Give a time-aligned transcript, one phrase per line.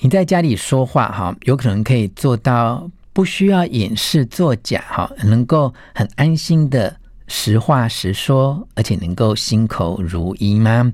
[0.00, 10.92] 你在家里说话哈，有可能可以做到不需要掩饰作假哈，能够很安心的实话实说，而且能够心口如一吗？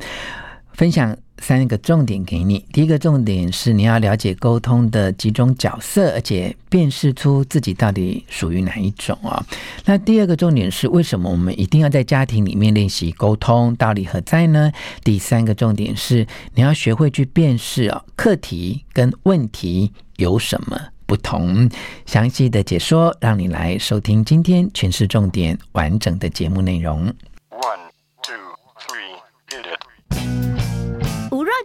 [0.74, 1.16] 分享。
[1.38, 2.64] 三个重点给你。
[2.73, 9.45] 第一个重点是你要了解沟通的几种角色，而且辨识出自己到底属于哪一种啊。
[9.84, 14.73] 那第二个重点是为什么我们一定要在家庭里面练习沟通，道理何在呢？
[15.02, 21.69] 第三个重点是你要学会去辨识啊，课题跟问题有什么不同。
[22.06, 27.12] 详细的解说，让你来收听今天权式重点完整的节目内容。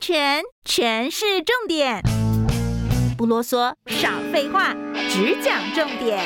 [0.01, 2.01] 全全是重点，
[3.17, 4.73] 不啰嗦，少废话，
[5.09, 6.19] 只讲重点。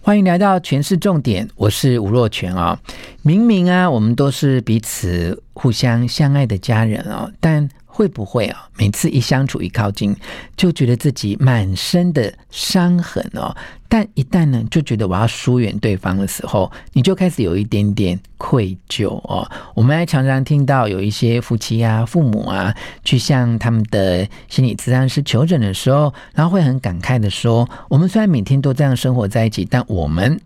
[0.00, 2.78] 欢迎来到全是重点，我是吴若全啊、哦。
[3.22, 10.16] 明明啊，我们都是彼此互相相爱的家人哦，但会不会啊，每次一相处一靠近，
[10.56, 13.56] 就觉得自己满身的伤痕哦。
[13.88, 19.48] 但一旦呢，就觉得我要疏远对方的时候，你就开始有一点点愧疚哦。
[19.76, 30.40] 我们还常常听到有一些夫妻啊、父母啊，去向他们的心理咨商师求诊的时候，然后会很感慨的说：“我们虽然每天都这样生活在一起，但我们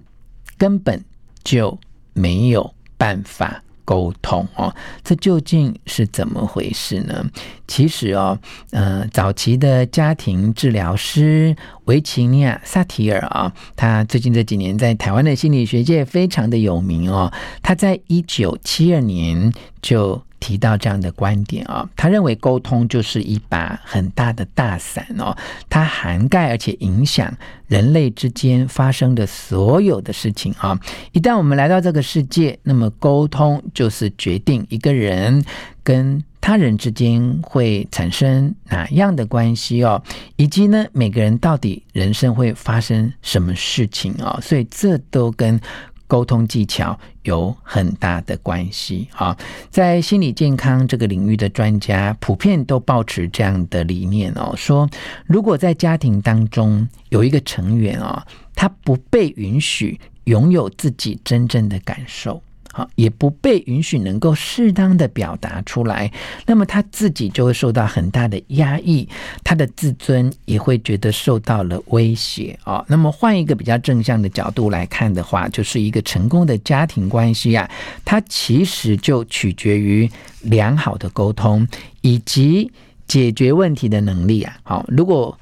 [0.59, 1.03] 根本
[1.43, 1.79] 就
[2.13, 7.25] 没有办法。”沟通哦，这究竟是怎么回事呢？
[7.67, 8.39] 其实哦，
[8.73, 11.57] 呃，早期的家庭治疗师
[11.87, 17.33] 维琴尼亚·萨提尔啊，他最近这几年在台湾的心理学界非常的有名哦。
[17.63, 19.51] 他在一九七二年
[19.81, 25.37] 就提到这样的观点啊，他认为沟通就是一把很大的大伞哦，
[25.69, 27.33] 它涵盖而且影响
[27.67, 30.79] 人类之间发生的所有的事情啊。
[31.13, 35.45] 一旦我们来到这个世界，那么沟通就是决定一个人
[35.83, 40.03] 跟他人之间会产生哪样的关系哦，
[40.37, 44.39] 以及呢，每个人到底人生会发生什么事情啊？
[44.41, 45.61] 所以这都跟
[46.09, 49.37] 沟通技巧有很大的关系啊，
[49.71, 54.89] 在心理健康这个领域的专家普遍都抱持这样的理念哦，说
[55.27, 58.27] 如果在家庭当中有一个成员啊，
[58.57, 62.43] 他不被允许拥有自己真正的感受。
[62.73, 66.11] 好也不被允许能够适当的表达出来，
[66.47, 69.09] 那么他自己就会受到很大的压抑，
[69.43, 72.85] 他的自尊也会觉得受到了威胁啊。
[72.89, 77.69] 那么换一个比较正向的角度来看的话，就是一个成功的家庭关系啊，
[78.05, 80.09] 它其实就取决于
[80.43, 81.67] 良好的沟通
[82.03, 82.71] 以及
[83.07, 84.57] 解决问题的能力啊。
[84.63, 85.39] 好，如果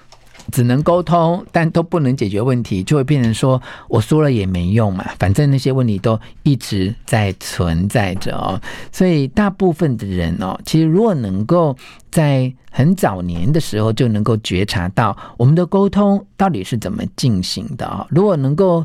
[0.53, 5.05] 只能沟通，但都不能解决问题，就会变成说我说了也没用嘛。
[5.19, 8.61] 反正那些问题都一直在存在着哦。
[8.93, 11.77] 所以大部分的人哦，其实如果能够
[12.11, 18.85] 在很早年的时候就能够觉察到我们的沟通到底是怎么进行的哦，如果能够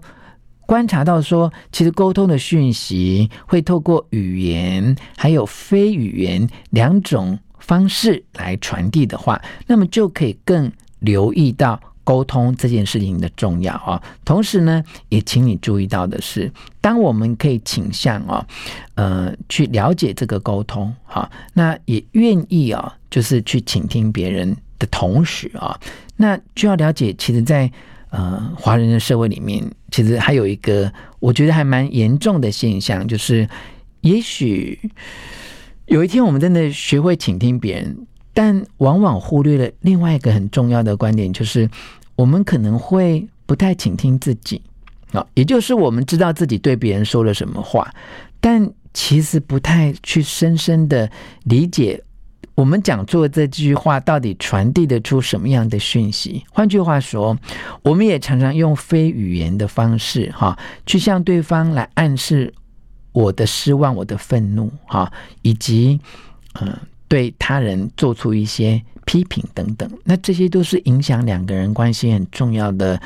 [0.66, 10.72] 观察到说，其实沟通的讯息会透过语言还有非语言两种方式来传递的话，那么就可以更。
[11.02, 16.52] 留意到沟通这件事情的重要啊，同时呢，也请你注意到的是，
[16.82, 18.46] 当我们可以倾向啊，
[18.96, 25.80] 呃，去了解这个沟通，哈，那也愿意啊，就是去倾听别人的同时啊，
[26.18, 27.72] 那就要了解，其实，在
[28.10, 33.48] 呃华人的社会里面，其实还有一个我觉得还蛮严重的现象，就是
[34.02, 34.78] 也许
[35.86, 38.08] 有一天我们真的学会倾听别人。
[38.44, 41.70] 但往往忽略了另外一个很重要的观点，就是
[42.16, 44.60] 我们可能会不太倾听自己
[45.12, 47.94] 啊，也就是我们知道自己对别人说了什么话，
[48.40, 51.08] 但其实不太去深深的
[51.44, 52.04] 理解
[52.56, 56.44] 我们讲出的这句话到底传递得出什么样的讯息。
[56.50, 57.38] 换句话说，
[57.84, 60.58] 我们也常常用非语言的方式哈，
[60.88, 62.52] 去向对方来暗示
[63.12, 66.00] 我的失望、我的愤怒哈，以及
[66.60, 66.76] 嗯。
[67.12, 72.98] 对他人做出一些批评等等，那这些都是影响两个人关系很重要的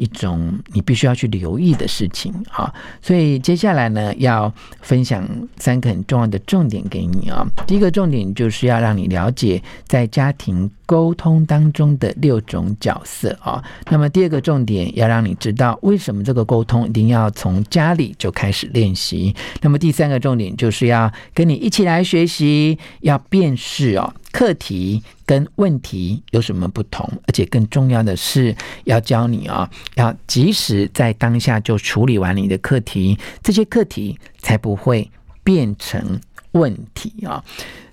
[0.00, 2.72] 一种你必须要去留意的事情啊。
[3.00, 5.24] 所以接下来呢，要分享
[5.58, 7.46] 三个很重要的重点给你啊。
[7.66, 13.62] 第一个重点就是要让你了解在家庭沟通当中的六种角色啊。
[13.90, 19.34] 那么第二个重点要让你知道为什么这个沟通一定要从家里就开始练习。
[19.60, 24.12] 那么第三个重点就是要跟你一起来学习，要辨识哦。
[24.32, 27.08] 课题跟问题有什么不同？
[27.26, 28.54] 而且更重要的是，
[28.84, 35.10] 要教你啊、哦，要及时在当下就处理完你的课题，这些课题才不会
[35.42, 36.20] 变成
[36.52, 37.44] 问题啊、哦。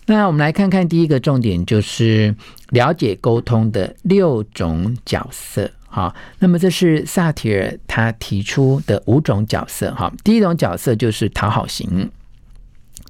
[0.05, 2.35] 那我们来看看第一个重点，就是
[2.69, 5.69] 了解沟通的六种角色。
[5.87, 9.93] 好，那么这是萨提尔他提出的五种角色。
[9.95, 12.11] 哈，第一种角色就是讨好型，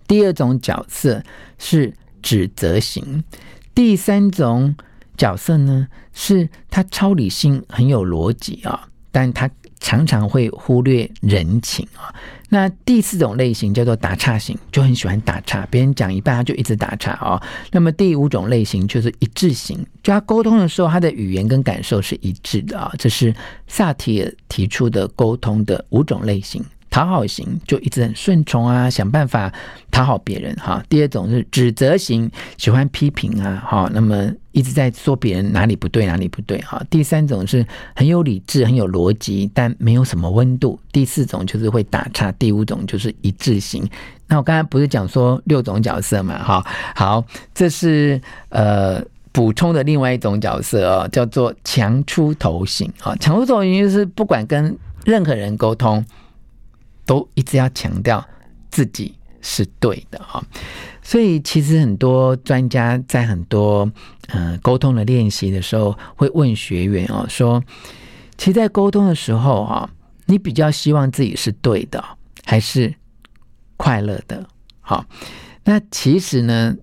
[0.07, 1.21] 第二种角色
[1.57, 1.93] 是。
[2.27, 3.23] 指责型，
[3.73, 4.75] 第三种
[5.15, 12.13] 角色呢，是他超理性，很有逻辑啊，但他常常会忽略人情啊。
[12.49, 17.41] 那第四种类型叫做打岔型，就很喜欢打岔，别人讲一半他就一直打岔啊。
[17.71, 22.91] 那么第五种类型就是一致型，就他沟通的时候，他的语言跟感受是一致的啊。
[22.99, 23.33] 这是
[23.67, 26.61] 萨提尔提出的沟通的五种类型。
[26.97, 29.53] 讨好型就一直很顺从啊，想办法
[29.91, 30.83] 讨好别人哈。
[30.89, 32.27] 第二种是指责型，
[32.57, 36.83] 喜欢批评啊，哈，那么一直在说别人哪里不对，哪里不对哈。
[36.89, 37.63] 第三种是
[37.95, 40.79] 很有理智、很有逻辑，但没有什么温度。
[40.91, 42.31] 第四种就是会打岔。
[42.31, 43.87] 第五种就是一致型。
[44.25, 46.41] 那我刚才不是讲说六种角色嘛？
[46.43, 46.65] 哈，
[46.95, 47.23] 好，
[47.53, 48.99] 这是呃
[49.31, 53.15] 补充的另外一种角色哦，叫做强出头型啊。
[53.17, 56.03] 强出头型就是不管跟任何人沟通。
[57.07, 58.23] 都一直要强调
[58.69, 60.43] 自己是对的啊，
[61.01, 63.89] 所以其实很多专家在很多
[64.27, 67.63] 呃沟通的练习的时候，会问学员哦说，
[68.37, 69.89] 其实，在沟通的时候啊，
[70.25, 72.03] 你比较希望自己是对的，
[72.43, 72.93] 还是
[73.77, 74.45] 快乐的？
[74.81, 75.05] 好，
[75.63, 76.75] 那其实呢，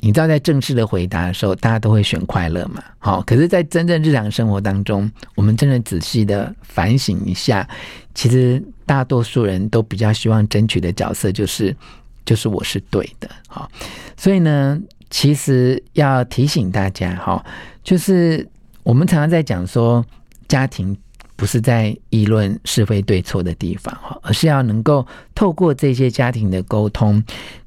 [0.00, 2.80] 你知道在正式的回答的时候，大家都会选快乐嘛。
[2.98, 7.68] 好，可是，在真正日常生活当中，我们真的仔细的反省一下，
[8.14, 8.62] 其实。
[8.88, 11.76] 大多数人都比较希望争取的角色就是，
[12.24, 13.70] 就是我是对的，好，
[14.16, 14.80] 所以呢，
[15.10, 17.44] 其实要提醒大家，哈，
[17.84, 18.48] 就是
[18.82, 20.02] 我们常常在讲说，
[20.48, 20.96] 家庭
[21.36, 27.22] 不是在议论是非对错的地方，哈，而是要能够透过这些家庭的沟通，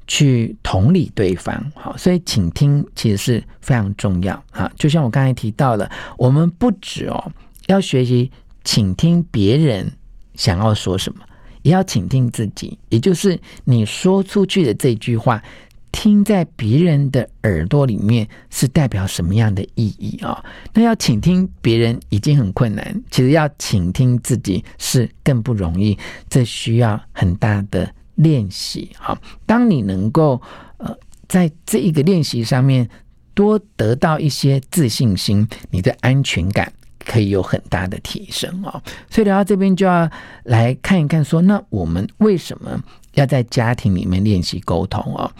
[0.08, 4.68] 去同理对方，好，所以倾听其实是非常重要啊。
[4.76, 5.88] 就像我刚才提到了，
[6.18, 7.32] 我们不止哦，
[7.68, 8.28] 要学习
[8.64, 9.92] 倾听别人。
[10.34, 11.20] 想要说什么，
[11.62, 15.42] 也要倾听自己，也就是你说出去的这句话，
[15.90, 20.42] 听在别人的耳朵里面是代表什么样的意义啊？
[20.72, 25.98] 那要倾听别人已经很困难，其实要倾听自己是更不容易，
[26.28, 29.20] 这需要很大的练习啊。
[29.44, 30.40] 当你能够
[30.78, 30.96] 呃
[31.28, 32.88] 在这一个练习上面
[33.34, 36.72] 多得到一些自信心，你的安全感。
[37.04, 40.10] 可以有很大的提升哦，所以聊到这边就要
[40.44, 42.82] 来看一看，说那我们为什么
[43.14, 45.30] 要在家庭里面练习沟通哦？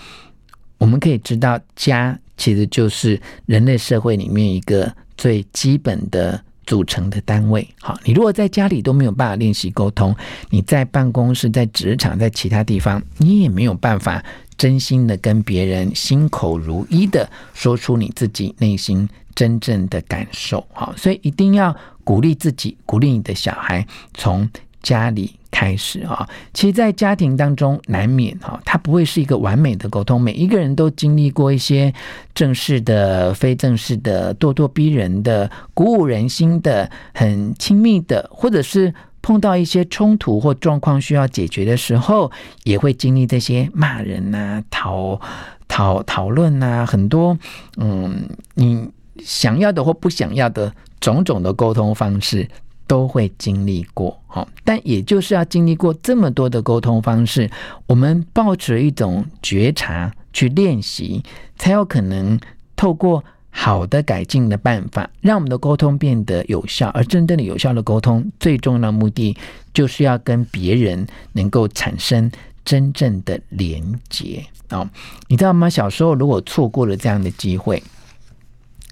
[0.78, 7.66] 我们可以知道，家其实就是人类社会里面一个最基本的组成的单位。
[7.80, 10.14] 好，你如果在家里都没有办法练习沟通，
[10.50, 14.24] 你在办公室、在职场、在其他地方，你也没有办法
[14.56, 19.08] 真心的跟别人心口如一的说出你自己内心。
[19.34, 24.46] 真正的感受，好，所以一定要鼓励自己，鼓励你的小孩，从
[24.82, 26.28] 家里开始啊。
[26.52, 30.20] 其实，在家庭当中，难免哈，它不会是一个完美的沟通。
[30.20, 31.92] 每一个人都经历过一些
[32.34, 42.30] 正式的、非正式的、咄咄逼人的、鼓舞人心的、很亲密的，或者是碰到一些冲突或状况需要解决的时候，
[42.64, 45.20] 也会经历这些骂人呐、讨
[45.68, 47.38] 讨讨论呐，很多
[47.76, 48.90] 嗯，你。
[49.22, 52.48] 想要的或不想要的种种的沟通方式
[52.92, 57.50] 都会经历过，好，但也就是要经历过这么多的沟通方式，
[57.86, 61.22] 我们抱持一种觉察去练习，
[61.56, 62.38] 才有可能
[62.76, 66.90] 透过好的改进的办法，让我们的沟通变得有效。
[66.90, 69.34] 而真正的有效的沟通，最重要的目的
[69.72, 72.30] 就是要跟别人能够产生
[72.62, 74.44] 真正的连结。
[74.68, 74.86] 哦，
[75.28, 75.70] 你知道吗？
[75.70, 77.82] 小时候如果错过了这样的机会。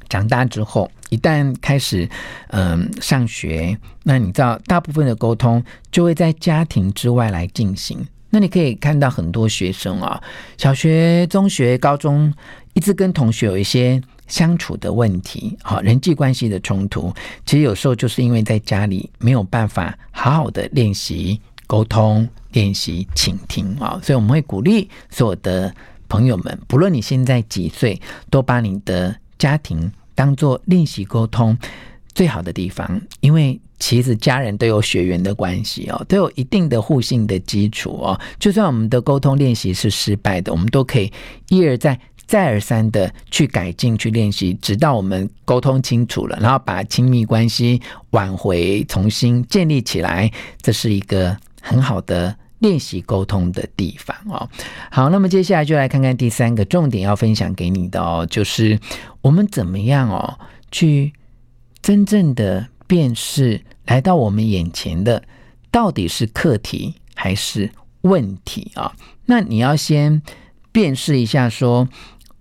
[0.08, 2.08] 长大之后，一旦开始
[2.48, 5.62] 嗯上学，那你知道，大部分的沟通
[5.92, 8.04] 就会在家庭之外来进行。
[8.30, 10.22] 那你可以看到很多学生啊，
[10.56, 12.32] 小学、中学、高中，
[12.74, 17.12] 一直跟同学有一些相处的问题，好，人际关系的冲突，
[17.44, 25.74] 其实有时候就是因为在家里没有办法好好的练习沟通、练习倾听啊，所以我们会鼓励所有的
[26.08, 28.00] 朋友们，不论你现在几岁，
[28.30, 29.90] 都把你的家庭
[30.20, 31.56] 当做练习沟通
[32.12, 38.20] 最好的地方，因为其实家人都有血缘的关系哦，都有一定的互信的基础哦。
[38.38, 41.10] 就算我们的沟通练习是失败的，我们都可以
[41.48, 50.30] 一而再、再而三的去改进、去练习，直到我们沟通清楚了，然后把亲密关系挽回、重新建立起来。
[50.60, 54.48] 这是一个很好的练习沟通的地方哦。
[54.90, 58.78] 好，那么接下来就来看看第三个重点要分享给你的哦，就是
[59.20, 60.38] 我们怎么样哦
[60.70, 61.12] 去。
[61.82, 65.22] 真正的辨识来到我们眼前的
[65.70, 67.70] 到底是课题还是
[68.02, 68.94] 问题啊？
[69.24, 70.20] 那你要先
[70.72, 71.88] 辨识一下，说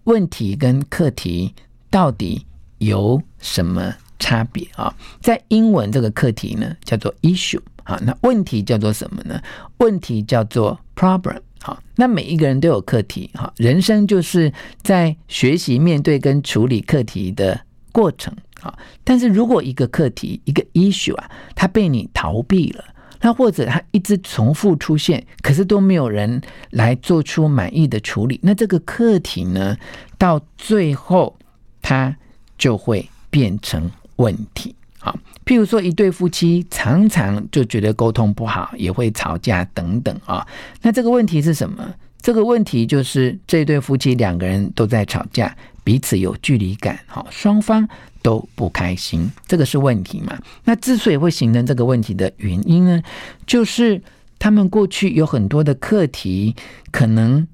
[0.04, 1.56] 问题跟课题
[1.90, 2.46] 到底
[2.80, 4.94] 有什么差别啊？
[5.22, 9.42] 在英文这个课题呢叫做 issue 啊，那问题叫做什么呢？
[9.78, 11.82] 问题叫做 problem 啊。
[11.96, 17.60] 那每一个人都有课题哈，人生就是在学习面对跟处理课题的
[17.92, 18.36] 过程。
[18.62, 22.84] 啊，但是如果一个课题一个 issue 啊，它被你逃避了，
[23.22, 29.78] 那或者它一直重复出现，可是都没有人来做出满意的处理，那这个课题呢，
[30.18, 31.38] 到最后
[31.82, 32.14] 它
[32.58, 34.74] 就会变成问题。
[35.00, 40.48] 好，譬如说一对夫妻常常就觉得沟通不好，也会吵架等等啊，
[40.82, 41.94] 那这个问题是什么？
[42.22, 47.88] 这个问题就是这对夫妻两个人都在吵架，彼此有距离感，好，双方。
[48.22, 50.38] 都不开心，这个是问题嘛？
[50.66, 53.02] 那之所以会形成这个问题的原因呢，
[53.48, 54.02] 就是
[54.38, 56.54] 他们过去有很多的课题，
[56.92, 57.48] 可能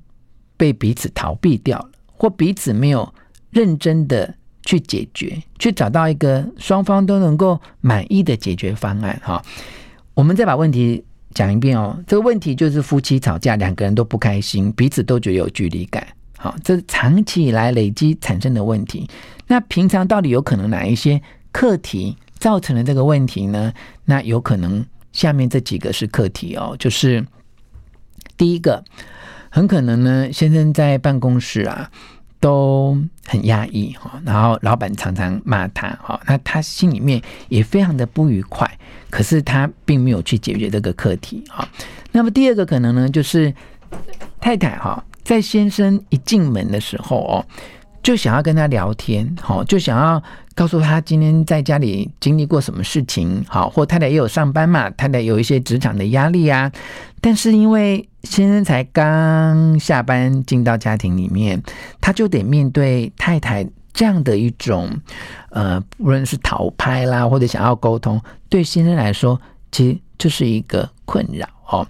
[0.58, 3.14] 被彼此逃避掉了，或彼此没有
[3.52, 4.34] 认真的
[4.66, 9.18] 去解决，去找到一个双方都能够满意的解决方案。
[9.24, 9.42] 哈，
[10.14, 11.04] 我们再把问题
[11.34, 11.98] 讲一遍哦。
[12.08, 16.06] 这个问题就是夫妻吵架，两个人都不开心，彼此都觉得有距离感。
[16.38, 19.08] 好，这是长期以来累积产生的问题。
[19.48, 23.72] 那平常到底有可能哪一些课题造成了这个问题呢？
[24.04, 27.26] 那有可能下面这几个是课题哦，就是
[28.36, 28.84] 第一个，
[29.50, 31.90] 很可能呢，先生在办公室啊
[32.46, 38.70] 都很压抑哈，然后老板常常骂他哈，那他心里面也非常的不愉快，
[39.10, 41.68] 可是他并没有去解决这个课题哈。
[42.12, 43.52] 那么第二个可能呢，就是
[44.40, 47.44] 太太哈，在先生一进门的时候哦。
[48.04, 50.22] 就想要跟他聊天，好，就想要
[50.56, 56.72] 告诉他今天在家里经历过什么事情，好，或太太也有上班嘛，太太有一些职场的压力啊，
[57.20, 61.62] 但是因为先生才刚下班进到家庭里面，
[62.00, 64.90] 他就得面对太太这样的一种，
[65.50, 69.40] 呃，无论是讨拍啦，或者想要沟通，对先生来说，
[69.72, 71.86] 其实就是一个困扰哦。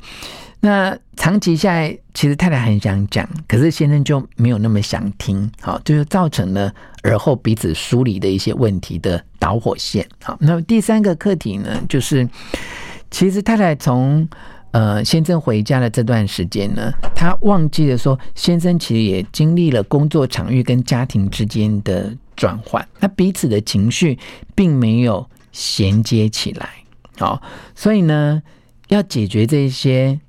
[0.65, 10.03] 那长期下来，其实太太很想讲，可是先生就没有那么想听，好，就是造成了而后彼此疏离的一些问题的导火线。
[10.24, 12.27] 好，那么第三个课题呢，就是
[13.12, 14.27] 其实太太从
[14.72, 24.17] 呃先生回家的这段时间呢，她忘记了说，先生其实也经历了工作场域跟家庭之间的转换，那彼此的情绪
[24.55, 26.67] 并没有衔接起来。
[27.19, 27.39] 好，
[27.75, 28.41] 所以呢，
[28.88, 30.19] 要解决这些。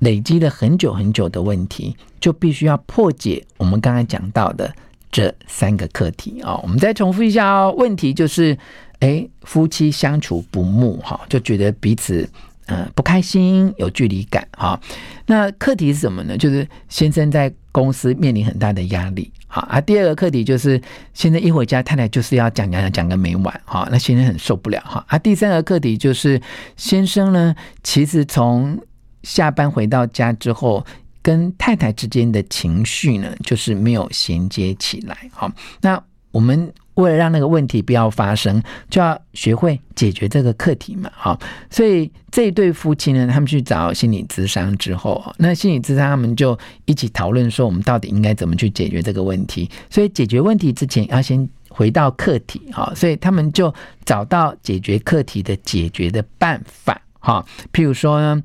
[0.00, 4.72] 累积了很久很久的问题，就必须要破解我们刚才讲到的
[5.10, 6.56] 这三个课题啊。
[6.62, 7.74] 我们再重复一下哦。
[7.76, 8.56] 问题就是，
[9.00, 12.28] 诶，夫妻相处不睦哈，就觉得彼此
[12.66, 14.78] 呃不开心，有距离感哈。
[15.26, 16.36] 那课题是什么呢？
[16.36, 19.80] 就是先生在公司面临很大的压力好啊。
[19.80, 20.80] 第二个课题就是，
[21.12, 23.88] 先生一回家，太太就是要讲讲讲讲个没完哈。
[23.90, 25.04] 那先生很受不了哈。
[25.08, 26.40] 啊，第三个课题就是，
[26.76, 28.78] 先生呢，其实从
[29.22, 30.84] 下班回到家之后，
[31.22, 35.16] 跟太太之间的情绪呢，就是没有衔接起来。
[35.32, 41.10] 好，那我们为了让那个问题不要发生，就要学会解决这个课题嘛。
[41.14, 41.38] 好，
[41.70, 49.68] 所以这一对夫妻呢，他们去找心理咨商之后，那心理咨商他们就一起讨论说，我们到底应该怎么去解决这个问题。
[49.90, 52.60] 所以解决问题之前，要先回到课题。
[52.72, 53.72] 好，所以他们就
[54.04, 57.00] 找到解决课题的解决的办法。
[57.18, 58.42] 好，譬如说呢。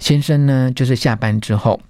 [0.00, 1.80] 先生呢，就是下班之后，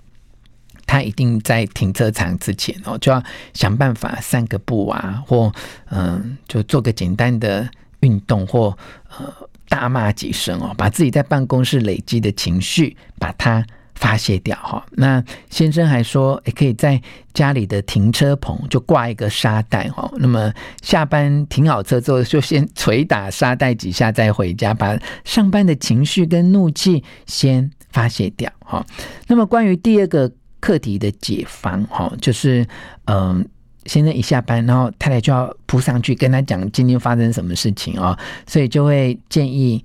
[0.84, 3.22] 他一定在停车场之前哦，就要
[3.54, 5.50] 想办法散个步啊，或
[5.90, 7.66] 嗯，就做个简单的
[8.00, 8.76] 运动，或
[9.16, 9.32] 呃
[9.68, 13.64] 大骂几声哦，把自己在办公室累积的情绪把它
[13.94, 14.84] 发泄掉哈。
[14.90, 17.00] 那先生还说，也可以在
[17.32, 20.10] 家里的停车棚就挂一个沙袋哈。
[20.16, 20.52] 那么
[20.82, 28.84] 下班停好车之后，就先捶打沙袋几下再回家，把上班的情绪跟怒气先发泄掉哈。
[29.26, 30.30] 那么关于第二个
[30.60, 32.66] 课题的解方哈，就是
[33.06, 33.46] 嗯。
[33.86, 38.16] 先生一下班，然后太太就要扑上去跟他讲今天发生什么事情哦，
[38.46, 39.82] 所以就会建议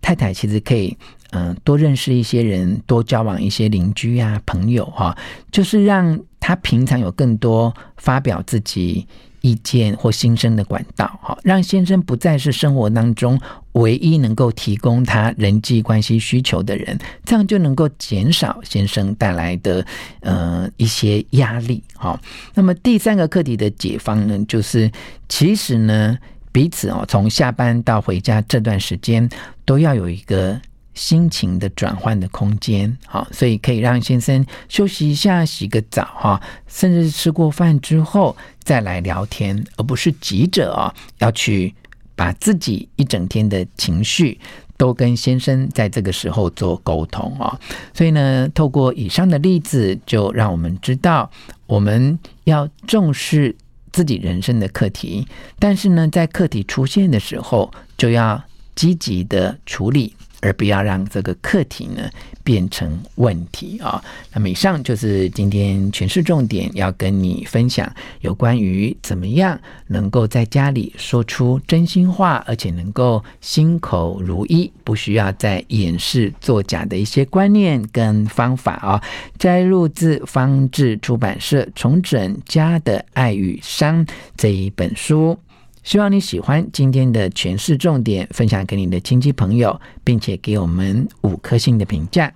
[0.00, 0.96] 太太其实可以
[1.30, 5.14] 嗯多认识一些人，多交往一些邻居啊朋友哈，
[5.52, 9.06] 就是让他平常有更多发表自己
[9.40, 13.40] 意见或心声的管道，哈，让先生不再是生活当中
[13.72, 19.82] 唯一能够提供他人际关系需求的人，这样就能够减少先生带来的
[20.20, 22.20] 呃一些压力，哈。
[22.52, 24.92] 那么第三个课题的解放呢，就是
[25.30, 26.18] 其实呢
[26.52, 29.26] 彼此哦，从下班到回家这段时间
[29.64, 30.60] 都要有一个。
[30.94, 41.74] 心情的转换的空间，好，所以可以让先生休息一下，洗个澡哈，甚至吃过饭之后再来聊天，而不是急着啊要去
[42.14, 44.38] 把自己一整天的情绪
[44.76, 47.58] 都跟先生在这个时候做沟通啊。
[47.92, 51.30] 所以呢，透过以上的例子，就让我们知道
[51.66, 53.54] 我们要重视
[53.92, 55.26] 自己人生的课题，
[55.58, 58.42] 但是呢，在课题出现的时候，就要
[58.74, 60.14] 积极的处理。
[60.44, 62.08] 而不要让这个课题呢
[62.44, 64.02] 变成问题啊。
[64.34, 79.02] 那么以上就是今天权式重点要跟你分享有关于怎么样能够在家里说出真心话，而且能够心口如一，不需要再掩饰作假的一些观念跟方法啊。
[79.38, 84.04] 摘录自方志出版社《重整家的爱与伤》
[84.36, 85.38] 这一本书。
[85.84, 92.32] 希望你喜欢今天的全市重点，分享给你的亲戚朋友，并且给我们五颗星的评价。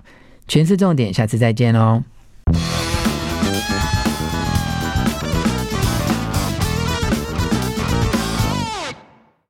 [0.47, 2.05] 全市重点，下次再见哦。